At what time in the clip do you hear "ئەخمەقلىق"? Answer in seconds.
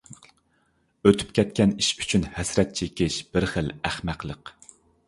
3.79-4.57